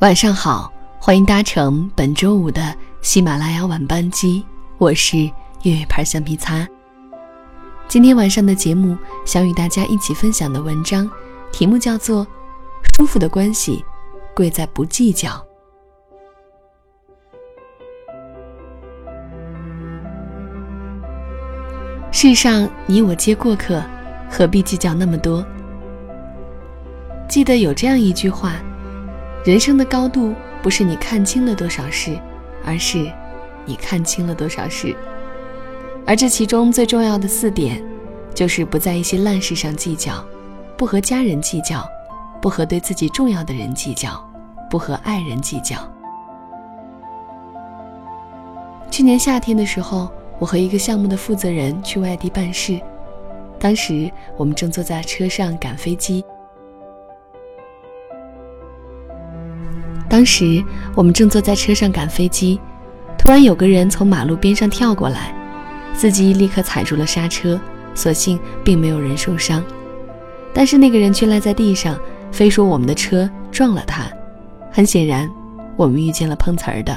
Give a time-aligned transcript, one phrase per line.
[0.00, 0.70] 晚上好，
[1.00, 4.44] 欢迎搭乘本周五的喜马拉雅晚班机，
[4.76, 5.16] 我是
[5.62, 6.68] 月月牌橡皮擦。
[7.88, 11.10] 今天晚上的节目，想与大家一起分享的文章，
[11.50, 12.26] 题目叫做
[12.94, 13.82] 《舒服的关系，
[14.34, 15.30] 贵在不计较》。
[22.12, 23.82] 世上你我皆过客，
[24.30, 25.42] 何必计较那么多？
[27.26, 28.52] 记得有这样一句话。
[29.46, 32.18] 人生的高度不是你看清了多少事，
[32.64, 33.08] 而是
[33.64, 34.92] 你看清了多少事。
[36.04, 37.80] 而这其中最重要的四点，
[38.34, 40.14] 就是不在一些烂事上计较，
[40.76, 41.88] 不和家人计较，
[42.42, 44.20] 不和对自己重要的人计较，
[44.68, 45.76] 不和爱人计较。
[48.90, 52.80] 去年夏天的时候，我和一个项目的负责人去外地办事，
[53.60, 56.24] 当时我们正坐在车上赶飞机。
[60.08, 60.62] 当时
[60.94, 62.60] 我们正坐在车上赶飞机，
[63.18, 65.34] 突然有个人从马路边上跳过来，
[65.94, 67.60] 司机立刻踩住了刹车，
[67.94, 69.62] 所幸并没有人受伤，
[70.54, 71.98] 但是那个人却赖在地上，
[72.30, 74.04] 非说我们的车撞了他。
[74.70, 75.28] 很显然，
[75.76, 76.96] 我们遇见了碰瓷儿的。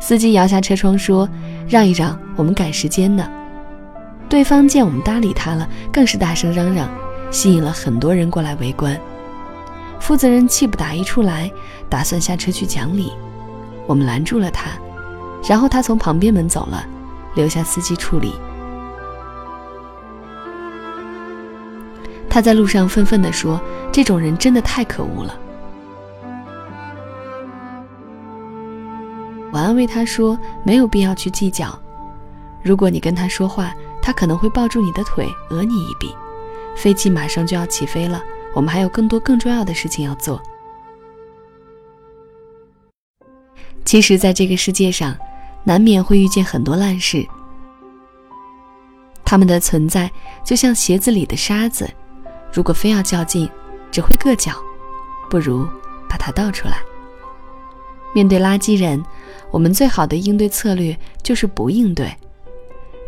[0.00, 1.28] 司机摇下车窗说
[1.68, 3.30] ：“让一让，我们赶时间呢。”
[4.28, 6.88] 对方见我们搭理他了，更是大声嚷嚷，
[7.30, 8.98] 吸引了很多人过来围观。
[10.00, 11.50] 负责人气不打一处来，
[11.88, 13.12] 打算下车去讲理，
[13.86, 14.70] 我们拦住了他，
[15.48, 16.84] 然后他从旁边门走了，
[17.34, 18.34] 留下司机处理。
[22.28, 23.60] 他在路上愤愤地说
[23.92, 25.38] ：“这种人真的太可恶了。”
[29.52, 31.78] 我安慰他说：“没有必要去计较，
[32.60, 36.12] 如果你跟他说话，他可能会抱住你的腿讹你一笔。
[36.76, 38.20] 飞机马上就要起飞了。”
[38.54, 40.40] 我们还有更多更重要的事情要做。
[43.84, 45.16] 其实，在这个世界上，
[45.64, 47.26] 难免会遇见很多烂事。
[49.24, 50.10] 他们的存在
[50.44, 51.90] 就像鞋子里的沙子，
[52.52, 53.50] 如果非要较劲，
[53.90, 54.52] 只会硌脚，
[55.28, 55.66] 不如
[56.08, 56.78] 把它倒出来。
[58.14, 59.04] 面对垃圾人，
[59.50, 62.14] 我们最好的应对策略就是不应对。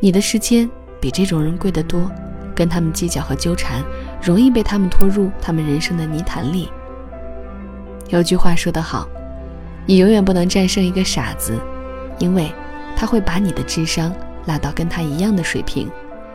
[0.00, 0.68] 你的时间
[1.00, 2.10] 比这种人贵得多。
[2.56, 3.84] 跟他们计较和纠缠，
[4.26, 6.68] 容易被他们拖入他们人生的泥潭里。
[8.08, 9.06] 有句话说得好，
[9.86, 11.56] 你永远不能战胜一个傻子，
[12.18, 12.50] 因为
[12.96, 14.12] 他会把你的智商
[14.46, 15.88] 拉到跟他一样的水平，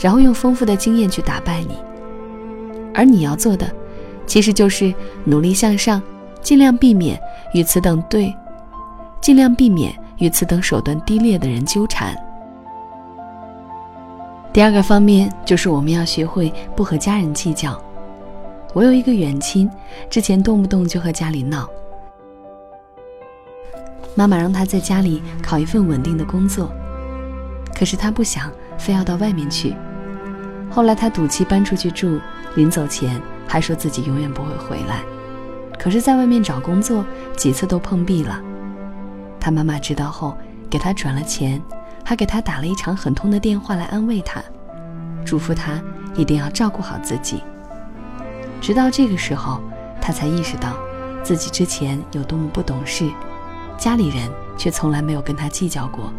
[0.00, 1.76] 然后用丰富的经验去打败你。
[2.94, 3.70] 而你要做的，
[4.26, 4.94] 其实就是
[5.24, 6.00] 努力向上，
[6.40, 7.20] 尽量避免
[7.52, 8.34] 与此等对，
[9.20, 12.16] 尽量避免与此等手段低劣的人纠缠。
[14.54, 17.76] 第二个方面就是我们要学会不和家人计较。
[18.72, 19.68] 我有一个远亲，
[20.08, 21.68] 之前动不动就和家里闹，
[24.14, 26.70] 妈妈让他在家里考一份稳定的工作，
[27.76, 28.48] 可是他不想，
[28.78, 29.74] 非要到外面去。
[30.70, 32.20] 后来他赌气搬出去住，
[32.54, 35.00] 临走前还说自己永远不会回来。
[35.80, 37.04] 可是，在外面找工作
[37.36, 38.40] 几次都碰壁了。
[39.40, 40.38] 他妈妈知道后，
[40.70, 41.60] 给他转了钱。
[42.04, 44.42] 还给他打了一场很痛的电话来安慰他，
[45.24, 45.80] 嘱咐他
[46.14, 47.42] 一定要照顾好自己。
[48.60, 49.60] 直到这个时候，
[50.00, 50.74] 他才意识到
[51.22, 53.10] 自己之前有多么不懂事，
[53.78, 56.12] 家里人却从来没有跟他计较过。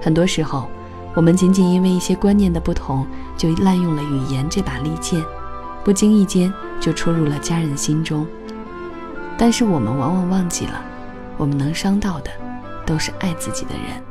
[0.00, 0.68] 很多时候，
[1.14, 5.20] 我们仅仅因为一些观念的不同，就滥用了语言这把利剑，
[5.82, 8.26] 不经意间就戳入了家人心中。
[9.36, 10.80] 但是我们往往忘记了，
[11.36, 12.30] 我们能伤到的，
[12.86, 14.02] 都是爱自己的人。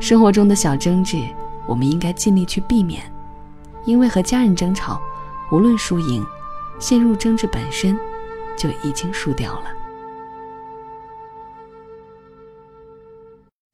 [0.00, 1.22] 生活中的小争执，
[1.66, 3.02] 我们应该尽力去避免，
[3.84, 5.00] 因为和家人争吵，
[5.52, 6.26] 无论输赢，
[6.78, 7.96] 陷入争执本身
[8.56, 9.64] 就已经输掉了。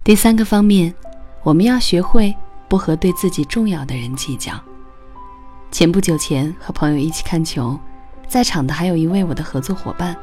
[0.02, 0.92] 第三个方面，
[1.44, 2.34] 我们要学会
[2.68, 4.52] 不和对自己重要的人计较。
[5.70, 7.78] 前不久前和朋友一起看球，
[8.26, 10.16] 在场的还有一位我的合作伙伴。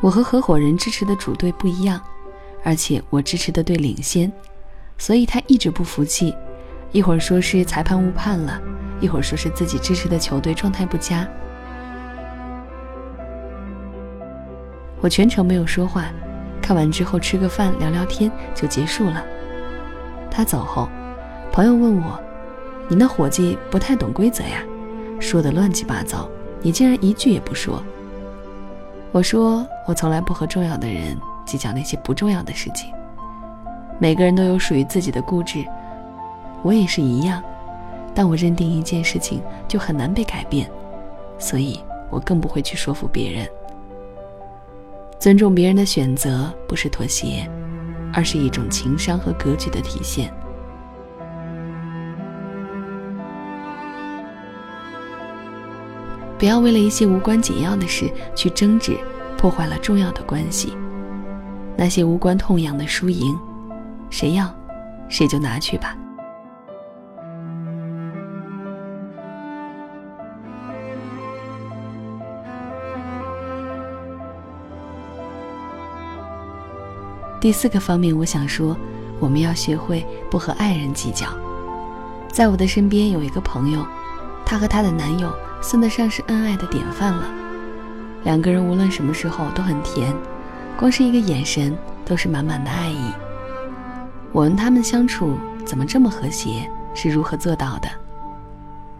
[0.00, 2.00] 我和合伙人支持的主队不一样。
[2.62, 4.30] 而且我支持的队领先，
[4.98, 6.34] 所以他一直不服气，
[6.92, 8.60] 一会儿说是裁判误判了，
[9.00, 11.26] 一会儿说是自己支持的球队状态不佳。
[15.00, 16.04] 我全程没有说话，
[16.60, 19.24] 看完之后吃个饭聊聊天就结束了。
[20.30, 20.88] 他走后，
[21.50, 22.20] 朋友问我
[22.86, 24.62] ：“你那伙计不太懂规则呀，
[25.18, 26.28] 说的乱七八糟，
[26.60, 27.82] 你竟然一句也不说。”
[29.10, 31.16] 我说：“我从来不和重要的人。”
[31.50, 32.92] 计较那些不重要的事情。
[33.98, 35.64] 每个人都有属于自己的固执，
[36.62, 37.42] 我也是一样。
[38.14, 40.70] 但我认定一件事情，就很难被改变，
[41.38, 43.48] 所以我更不会去说服别人。
[45.18, 47.44] 尊重别人的选择不是妥协，
[48.12, 50.32] 而是一种情商和格局的体现。
[56.38, 58.96] 不要为了一些无关紧要的事去争执，
[59.36, 60.72] 破坏了重要的关系。
[61.76, 63.38] 那些无关痛痒的输赢，
[64.10, 64.52] 谁要，
[65.08, 65.96] 谁就拿去吧。
[77.40, 78.76] 第四个方面，我想说，
[79.18, 81.26] 我们要学会不和爱人计较。
[82.28, 83.82] 在我的身边有一个朋友，
[84.44, 85.32] 她和她的男友
[85.62, 87.24] 算得上是恩爱的典范了。
[88.24, 90.14] 两个人无论什么时候都很甜，
[90.80, 93.12] 光是一个眼神都是满满的爱意。
[94.32, 97.88] 我问他们相处怎么这么和谐，是如何做到的？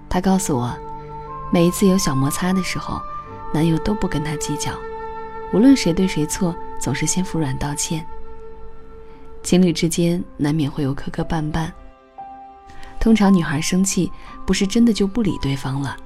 [0.07, 0.77] 他告诉我，
[1.51, 3.01] 每一次有小摩擦的时候，
[3.55, 4.73] 男友都不跟她计较，
[5.55, 8.07] 无论谁对谁错，总是先服软道歉。
[9.43, 11.71] 情侣之间难免会有磕磕绊绊。
[13.01, 14.13] 通常女孩生气
[14.45, 15.97] 不是真的就不理对方了，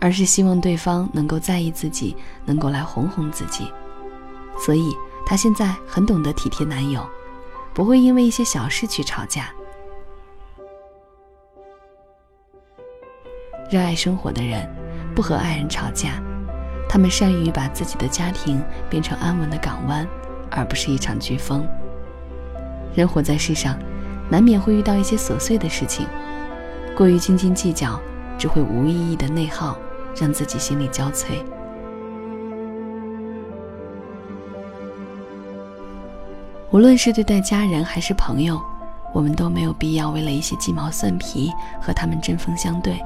[0.00, 3.70] 而是希望对方能够在意自己，能够来哄哄自己。
[4.56, 4.96] 所以
[5.26, 7.04] 她现在很懂得体贴男友，
[7.72, 9.50] 不会因为一些小事去吵架。
[13.70, 14.68] 热爱生活的人，
[15.14, 16.22] 不和爱人吵架，
[16.88, 20.06] 他们善于把自己的家庭变成安稳的港湾，
[20.50, 21.66] 而不是一场飓风。
[22.94, 23.76] 人活在世上，
[24.30, 26.06] 难免会遇到一些琐碎的事情，
[26.94, 27.98] 过于斤斤计较，
[28.38, 29.76] 只会无意义的内耗，
[30.14, 31.42] 让自己心力交瘁。
[36.74, 38.60] 无论是对待家人还是朋友，
[39.12, 43.00] 我们都没有必要为了一些鸡毛蒜皮和他们针锋相对，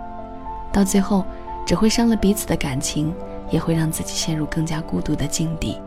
[0.72, 1.22] 到最后
[1.66, 3.14] 只会伤了彼此的感情，
[3.50, 5.78] 也会让自己陷入更加孤独的境地。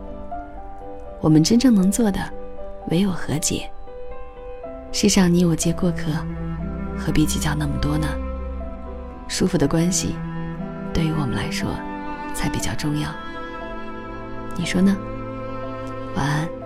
[1.20, 2.20] 我们真正能做的，
[2.86, 3.68] 唯有和解。
[4.92, 6.12] 世上你我皆过客，
[6.96, 8.06] 何必计较那么多呢？
[9.26, 10.14] 舒服的关系，
[10.94, 11.68] 对于我们来说，
[12.32, 13.08] 才比较重要。
[14.56, 14.96] 你说呢？
[16.14, 16.61] 晚安。